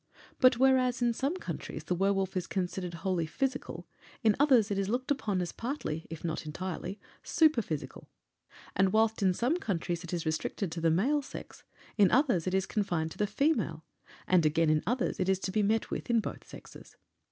But 0.39 0.57
whereas 0.57 1.03
in 1.03 1.13
some 1.13 1.35
countries 1.37 1.83
the 1.83 1.93
werwolf 1.93 2.35
is 2.35 2.47
considered 2.47 2.95
wholly 3.05 3.27
physical, 3.27 3.87
in 4.23 4.35
others 4.39 4.71
it 4.71 4.79
is 4.79 4.89
looked 4.89 5.11
upon 5.11 5.41
as 5.43 5.51
partly, 5.51 6.07
if 6.09 6.23
not 6.23 6.43
entirely, 6.47 6.99
superphysical. 7.21 8.09
And 8.75 8.93
whilst 8.93 9.21
in 9.21 9.35
some 9.35 9.57
countries 9.57 10.03
it 10.03 10.11
is 10.11 10.25
restricted 10.25 10.71
to 10.71 10.81
the 10.81 10.89
male 10.89 11.21
sex, 11.21 11.63
in 11.99 12.09
others 12.09 12.47
it 12.47 12.55
is 12.55 12.65
confined 12.65 13.11
to 13.11 13.19
the 13.19 13.27
female; 13.27 13.85
and, 14.27 14.43
again, 14.43 14.71
in 14.71 14.81
others 14.87 15.19
it 15.19 15.29
is 15.29 15.37
to 15.41 15.51
be 15.51 15.61
met 15.61 15.91
with 15.91 16.09
in 16.09 16.19
both 16.19 16.47
sexes. 16.47 16.97